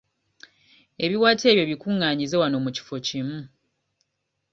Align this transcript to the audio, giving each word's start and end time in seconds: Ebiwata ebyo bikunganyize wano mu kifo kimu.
Ebiwata 1.05 1.43
ebyo 1.51 1.65
bikunganyize 1.71 2.35
wano 2.41 2.57
mu 2.63 2.69
kifo 2.75 2.95
kimu. 3.07 3.39